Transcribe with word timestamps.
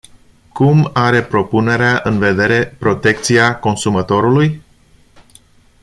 Cum 0.53 0.89
are 0.93 1.21
propunerea 1.23 2.01
în 2.03 2.19
vedere 2.19 2.65
protecția 2.79 3.59
consumatorului? 3.59 4.61